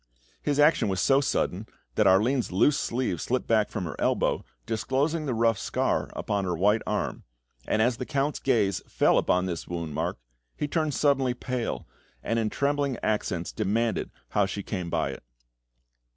His 0.41 0.57
action 0.57 0.87
was 0.87 0.99
so 0.99 1.21
sudden 1.21 1.67
that 1.93 2.07
Arline's 2.07 2.51
loose 2.51 2.79
sleeve 2.79 3.21
slipped 3.21 3.45
back 3.45 3.69
from 3.69 3.83
her 3.83 3.95
elbow, 3.99 4.43
disclosing 4.65 5.27
the 5.27 5.33
rough 5.35 5.59
scar 5.59 6.09
upon 6.15 6.43
her 6.43 6.55
white 6.57 6.81
arm, 6.87 7.23
and 7.67 7.83
as 7.83 7.97
the 7.97 8.05
Count's 8.07 8.39
gaze 8.39 8.81
fell 8.87 9.19
upon 9.19 9.45
this 9.45 9.67
wound 9.67 9.93
mark, 9.93 10.17
he 10.57 10.67
turned 10.67 10.95
suddenly 10.95 11.35
pale, 11.35 11.87
and 12.23 12.39
in 12.39 12.49
trembling 12.49 12.97
accents 13.03 13.51
demanded 13.51 14.07
eagerly 14.07 14.23
how 14.29 14.45
she 14.47 14.63
came 14.63 14.89
by 14.89 15.11
it. 15.11 15.23